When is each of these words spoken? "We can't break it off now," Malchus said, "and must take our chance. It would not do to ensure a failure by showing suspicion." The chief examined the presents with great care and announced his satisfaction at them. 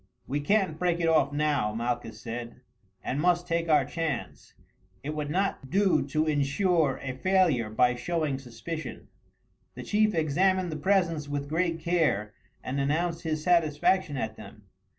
"We 0.25 0.39
can't 0.39 0.79
break 0.79 0.99
it 0.99 1.07
off 1.07 1.31
now," 1.31 1.75
Malchus 1.75 2.19
said, 2.19 2.61
"and 3.03 3.21
must 3.21 3.45
take 3.45 3.69
our 3.69 3.85
chance. 3.85 4.55
It 5.03 5.11
would 5.13 5.29
not 5.29 5.69
do 5.69 6.01
to 6.07 6.25
ensure 6.25 6.97
a 7.03 7.13
failure 7.13 7.69
by 7.69 7.93
showing 7.93 8.39
suspicion." 8.39 9.09
The 9.75 9.83
chief 9.83 10.15
examined 10.15 10.71
the 10.71 10.75
presents 10.75 11.29
with 11.29 11.47
great 11.47 11.79
care 11.81 12.33
and 12.63 12.79
announced 12.79 13.21
his 13.21 13.43
satisfaction 13.43 14.17
at 14.17 14.37
them. 14.37 14.63